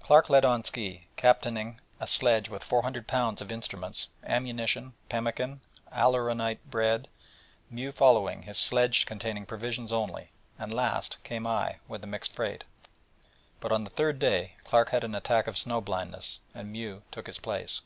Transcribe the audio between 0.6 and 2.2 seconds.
ski, captaining a